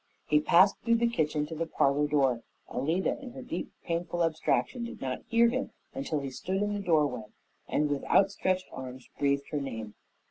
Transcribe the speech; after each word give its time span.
He 0.25 0.39
passed 0.39 0.77
through 0.79 0.95
the 0.95 1.07
kitchen 1.07 1.45
to 1.45 1.53
the 1.53 1.67
parlor 1.67 2.07
door. 2.07 2.41
Alida, 2.71 3.21
in 3.21 3.33
her 3.33 3.43
deep, 3.43 3.71
painful 3.83 4.23
abstraction, 4.23 4.83
did 4.83 4.99
not 4.99 5.21
hear 5.27 5.47
him 5.49 5.69
until 5.93 6.21
he 6.21 6.31
stood 6.31 6.59
in 6.63 6.73
the 6.73 6.79
doorway, 6.79 7.25
and, 7.67 7.87
with 7.87 8.03
outstretched 8.05 8.65
arms, 8.71 9.07
breathed 9.19 9.49
her 9.51 9.61
name. 9.61 9.93